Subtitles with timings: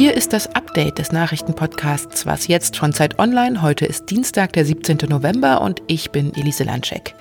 [0.00, 3.60] Hier ist das Update des Nachrichtenpodcasts Was jetzt von Zeit Online.
[3.60, 4.96] Heute ist Dienstag, der 17.
[5.10, 7.14] November und ich bin Elise Landscheck.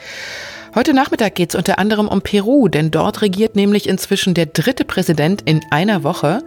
[0.73, 4.85] Heute Nachmittag geht es unter anderem um Peru, denn dort regiert nämlich inzwischen der dritte
[4.85, 6.41] Präsident in einer Woche.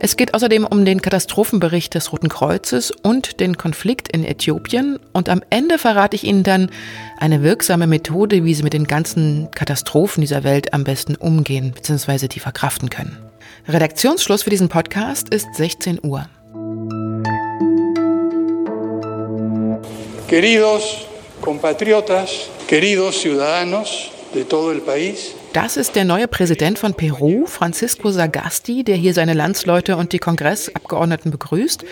[0.00, 4.98] Es geht außerdem um den Katastrophenbericht des Roten Kreuzes und den Konflikt in Äthiopien.
[5.12, 6.70] Und am Ende verrate ich Ihnen dann
[7.18, 12.28] eine wirksame Methode, wie Sie mit den ganzen Katastrophen dieser Welt am besten umgehen bzw.
[12.28, 13.18] die verkraften können.
[13.68, 16.28] Redaktionsschluss für diesen Podcast ist 16 Uhr.
[20.28, 21.06] Queridos
[21.40, 28.10] compatriotas, queridos ciudadanos de todo el país, das ist der neue Präsident von Peru, Francisco
[28.10, 31.82] Sagasti, der hier seine Landsleute und die Kongressabgeordneten begrüßt.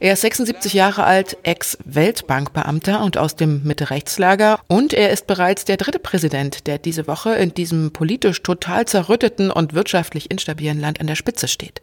[0.00, 4.58] Er ist 76 Jahre alt, Ex-Weltbankbeamter und aus dem Mitte-Rechtslager.
[4.66, 9.52] Und er ist bereits der dritte Präsident, der diese Woche in diesem politisch total zerrütteten
[9.52, 11.82] und wirtschaftlich instabilen Land an der Spitze steht.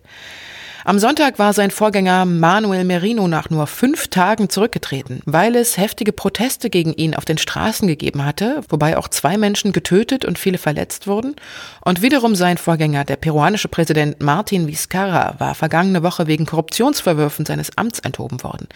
[0.84, 6.12] Am Sonntag war sein Vorgänger Manuel Merino nach nur fünf Tagen zurückgetreten, weil es heftige
[6.12, 10.58] Proteste gegen ihn auf den Straßen gegeben hatte, wobei auch zwei Menschen getötet und viele
[10.58, 11.36] verletzt wurden.
[11.82, 17.78] Und wiederum sein Vorgänger, der peruanische Präsident Martin Vizcarra, war vergangene Woche wegen Korruptionsverwürfen seines
[17.78, 18.68] Amts enthoben worden.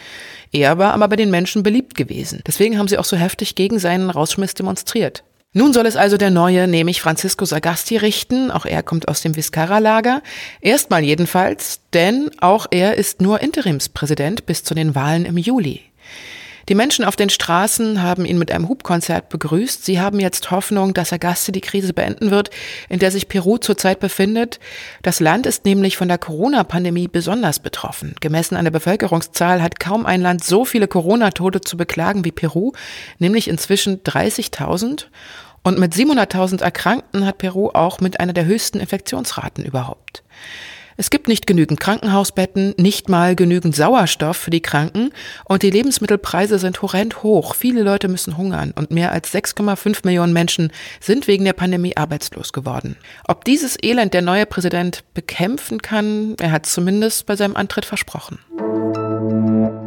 [0.52, 2.42] Er war aber bei den Menschen beliebt gewesen.
[2.45, 5.23] Deswegen haben sie auch so heftig gegen seinen Rausschmiss demonstriert.
[5.58, 8.52] Nun soll es also der neue, nämlich Francisco Sagasti, richten.
[8.52, 10.22] Auch er kommt aus dem Vizcarra-Lager.
[10.59, 15.80] Erstmal jedenfalls, denn auch er ist nur Interimspräsident bis zu den Wahlen im Juli.
[16.67, 19.86] Die Menschen auf den Straßen haben ihn mit einem Hubkonzert begrüßt.
[19.86, 22.50] Sie haben jetzt Hoffnung, dass Sagasti die Krise beenden wird,
[22.89, 24.59] in der sich Peru zurzeit befindet.
[25.03, 28.16] Das Land ist nämlich von der Corona-Pandemie besonders betroffen.
[28.20, 32.73] Gemessen an der Bevölkerungszahl hat kaum ein Land so viele Corona-Tote zu beklagen wie Peru,
[33.20, 35.06] nämlich inzwischen 30.000.
[35.66, 40.23] Und mit 700.000 Erkrankten hat Peru auch mit einer der höchsten Infektionsraten überhaupt.
[40.95, 45.09] Es gibt nicht genügend Krankenhausbetten, nicht mal genügend Sauerstoff für die Kranken
[45.43, 47.55] und die Lebensmittelpreise sind horrend hoch.
[47.55, 50.71] Viele Leute müssen hungern und mehr als 6,5 Millionen Menschen
[51.02, 52.95] sind wegen der Pandemie arbeitslos geworden.
[53.27, 58.37] Ob dieses Elend der neue Präsident bekämpfen kann, er hat zumindest bei seinem Antritt versprochen.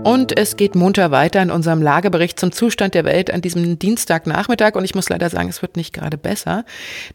[0.04, 4.74] Und es geht munter weiter in unserem Lagebericht zum Zustand der Welt an diesem Dienstagnachmittag.
[4.74, 6.64] Und ich muss leider sagen, es wird nicht gerade besser.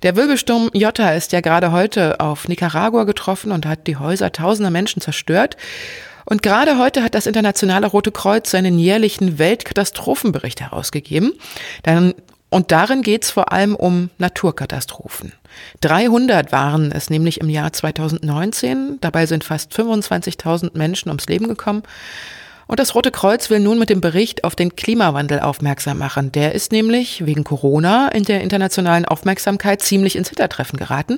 [0.03, 4.69] Der Wirbelsturm Jota ist ja gerade heute auf Nicaragua getroffen und hat die Häuser tausender
[4.69, 5.57] Menschen zerstört.
[6.25, 11.33] Und gerade heute hat das Internationale Rote Kreuz seinen jährlichen Weltkatastrophenbericht herausgegeben.
[11.83, 12.13] Dann
[12.53, 15.33] und darin geht es vor allem um Naturkatastrophen.
[15.81, 19.00] 300 waren es nämlich im Jahr 2019.
[19.01, 21.81] Dabei sind fast 25.000 Menschen ums Leben gekommen.
[22.68, 26.31] Und das Rote Kreuz will nun mit dem Bericht auf den Klimawandel aufmerksam machen.
[26.31, 31.18] Der ist nämlich wegen Corona in der internationalen Aufmerksamkeit ziemlich ins Hintertreffen geraten.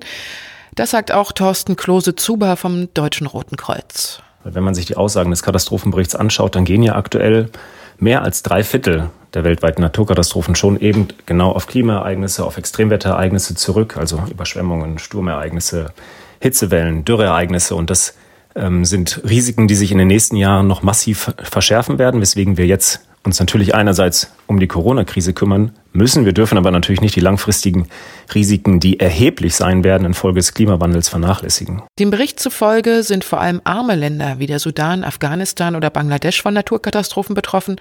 [0.76, 4.22] Das sagt auch Thorsten Klose-Zuber vom Deutschen Roten Kreuz.
[4.44, 7.50] Wenn man sich die Aussagen des Katastrophenberichts anschaut, dann gehen ja aktuell
[7.98, 13.98] mehr als drei Viertel der weltweiten Naturkatastrophen schon eben genau auf Klimaereignisse, auf Extremwetterereignisse zurück,
[13.98, 15.94] also Überschwemmungen, Sturmereignisse,
[16.40, 18.16] Hitzewellen, Dürreereignisse und das
[18.56, 22.66] ähm, sind Risiken, die sich in den nächsten Jahren noch massiv verschärfen werden, weswegen wir
[22.66, 26.26] jetzt uns natürlich einerseits um die Corona-Krise kümmern müssen.
[26.26, 27.88] Wir dürfen aber natürlich nicht die langfristigen
[28.34, 31.82] Risiken, die erheblich sein werden infolge des Klimawandels, vernachlässigen.
[31.98, 36.54] Dem Bericht zufolge sind vor allem arme Länder wie der Sudan, Afghanistan oder Bangladesch von
[36.54, 37.78] Naturkatastrophen betroffen.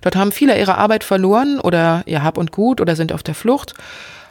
[0.00, 3.34] Dort haben viele ihre Arbeit verloren oder ihr Hab und Gut oder sind auf der
[3.34, 3.74] Flucht.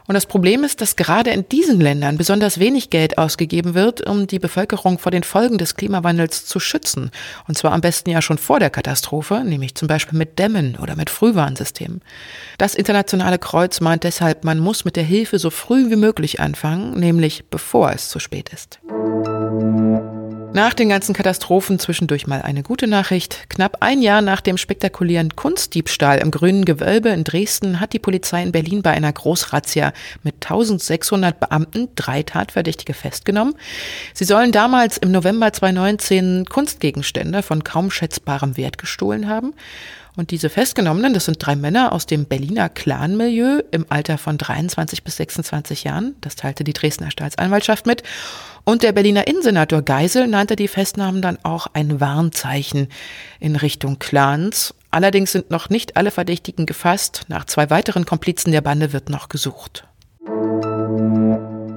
[0.08, 4.28] Und das Problem ist, dass gerade in diesen Ländern besonders wenig Geld ausgegeben wird, um
[4.28, 7.12] die Bevölkerung vor den Folgen des Klimawandels zu schützen.
[7.48, 10.96] Und zwar am besten ja schon vor der Katastrophe, nämlich zum Beispiel mit Dämmen oder
[10.96, 12.02] mit Frühwarnsystemen.
[12.58, 17.00] Das Internationale Kreuz meint deshalb, man muss mit der Hilfe so früh wie möglich anfangen,
[17.00, 18.80] nämlich bevor es zu spät ist.
[20.56, 23.50] Nach den ganzen Katastrophen zwischendurch mal eine gute Nachricht.
[23.50, 28.42] Knapp ein Jahr nach dem spektakulären Kunstdiebstahl im Grünen Gewölbe in Dresden hat die Polizei
[28.42, 29.92] in Berlin bei einer Großrazzia
[30.24, 33.56] mit 1600 Beamten drei Tatverdächtige festgenommen.
[34.14, 39.54] Sie sollen damals im November 2019 Kunstgegenstände von kaum schätzbarem Wert gestohlen haben.
[40.16, 45.04] Und diese Festgenommenen, das sind drei Männer aus dem Berliner Clanmilieu im Alter von 23
[45.04, 46.16] bis 26 Jahren.
[46.22, 48.04] Das teilte die Dresdner Staatsanwaltschaft mit.
[48.68, 52.88] Und der Berliner Innensenator Geisel nannte die Festnahmen dann auch ein Warnzeichen
[53.40, 54.74] in Richtung Clans.
[54.90, 57.26] Allerdings sind noch nicht alle Verdächtigen gefasst.
[57.28, 59.86] Nach zwei weiteren Komplizen der Bande wird noch gesucht.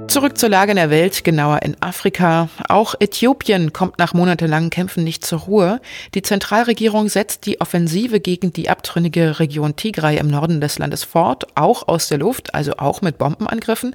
[0.08, 2.48] Zurück zur Lage in der Welt, genauer in Afrika.
[2.66, 5.82] Auch Äthiopien kommt nach monatelangen Kämpfen nicht zur Ruhe.
[6.14, 11.46] Die Zentralregierung setzt die Offensive gegen die abtrünnige Region Tigray im Norden des Landes fort,
[11.54, 13.94] auch aus der Luft, also auch mit Bombenangriffen.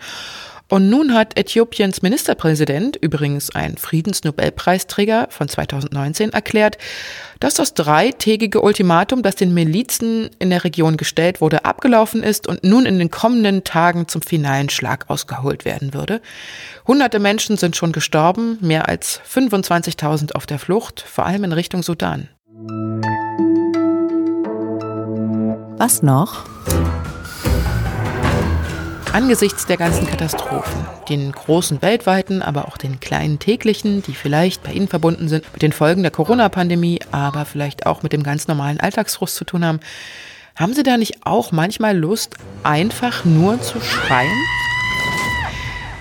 [0.73, 6.79] Und nun hat Äthiopiens Ministerpräsident, übrigens ein Friedensnobelpreisträger von 2019, erklärt,
[7.39, 12.63] dass das dreitägige Ultimatum, das den Milizen in der Region gestellt wurde, abgelaufen ist und
[12.63, 16.21] nun in den kommenden Tagen zum finalen Schlag ausgeholt werden würde.
[16.87, 21.83] Hunderte Menschen sind schon gestorben, mehr als 25.000 auf der Flucht, vor allem in Richtung
[21.83, 22.29] Sudan.
[25.77, 26.45] Was noch?
[29.13, 34.71] Angesichts der ganzen Katastrophen, den großen weltweiten, aber auch den kleinen täglichen, die vielleicht bei
[34.71, 38.79] Ihnen verbunden sind, mit den Folgen der Corona-Pandemie, aber vielleicht auch mit dem ganz normalen
[38.79, 39.81] Alltagsfrust zu tun haben,
[40.55, 44.33] haben Sie da nicht auch manchmal Lust, einfach nur zu schreien?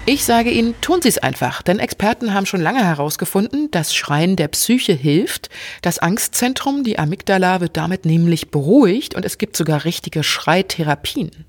[0.07, 4.37] Ich sage Ihnen, tun Sie es einfach, denn Experten haben schon lange herausgefunden, dass Schreien
[4.37, 5.51] der Psyche hilft.
[5.83, 11.45] Das Angstzentrum, die Amygdala, wird damit nämlich beruhigt und es gibt sogar richtige Schreitherapien.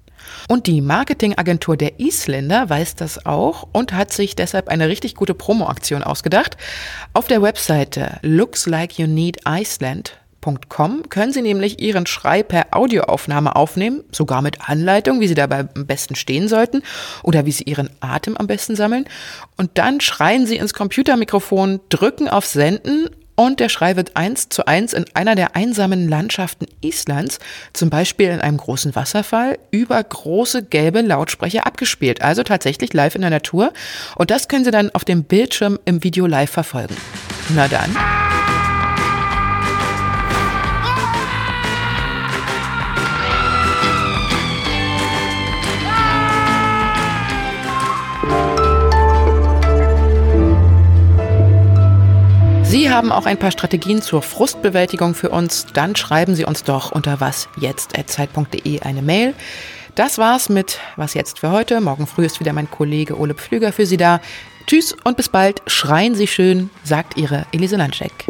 [0.48, 5.34] Und die Marketingagentur der Isländer weiß das auch und hat sich deshalb eine richtig gute
[5.34, 6.58] Promoaktion ausgedacht.
[7.14, 10.18] Auf der Webseite lookslikeyouneediceland
[11.10, 15.86] können Sie nämlich Ihren Schrei per Audioaufnahme aufnehmen, sogar mit Anleitung, wie Sie dabei am
[15.86, 16.84] besten stehen sollten
[17.24, 19.06] oder wie Sie Ihren Atem am besten sammeln.
[19.56, 24.68] Und dann schreien Sie ins Computermikrofon, drücken auf Senden und der Schrei wird eins zu
[24.68, 27.40] eins in einer der einsamen Landschaften Islands,
[27.74, 32.22] zum Beispiel in einem großen Wasserfall, über große gelbe Lautsprecher abgespielt.
[32.22, 33.74] Also tatsächlich live in der Natur.
[34.16, 36.96] Und das können Sie dann auf dem Bildschirm im Video live verfolgen.
[37.56, 38.23] Na dann.
[52.74, 56.92] Sie haben auch ein paar Strategien zur Frustbewältigung für uns, dann schreiben Sie uns doch
[56.92, 59.36] unter wasjetzt.zeit.de eine Mail.
[59.94, 61.82] Das war's mit Was jetzt für heute.
[61.82, 64.22] Morgen früh ist wieder mein Kollege Ole Pflüger für Sie da.
[64.66, 65.62] Tschüss und bis bald.
[65.68, 68.26] Schreien Sie schön, sagt Ihre Elise Landscheck.